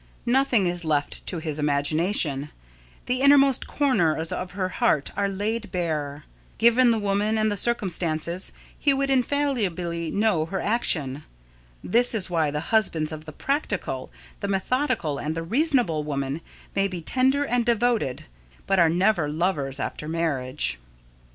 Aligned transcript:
Nothing 0.25 0.65
is 0.65 0.83
left 0.83 1.27
to 1.27 1.37
his 1.37 1.59
imagination 1.59 2.49
the 3.05 3.21
innermost 3.21 3.67
corners 3.67 4.31
of 4.31 4.53
her 4.53 4.67
heart 4.69 5.11
are 5.15 5.29
laid 5.29 5.71
bare. 5.71 6.23
Given 6.57 6.89
the 6.89 6.97
woman 6.97 7.37
and 7.37 7.51
the 7.51 7.55
circumstances, 7.55 8.51
he 8.79 8.95
would 8.95 9.11
infallibly 9.11 10.09
know 10.09 10.47
her 10.47 10.59
action. 10.59 11.23
This 11.83 12.15
is 12.15 12.31
why 12.31 12.49
the 12.49 12.59
husbands 12.73 13.11
of 13.11 13.25
the 13.25 13.31
"practical," 13.31 14.09
the 14.39 14.47
"methodical," 14.47 15.19
and 15.19 15.35
the 15.35 15.43
"reasonable" 15.43 16.03
women 16.03 16.41
may 16.75 16.87
be 16.87 17.01
tender 17.01 17.45
and 17.45 17.63
devoted, 17.63 18.25
but 18.65 18.79
are 18.79 18.89
never 18.89 19.29
lovers 19.29 19.79
after 19.79 20.07
marriage. 20.07 20.79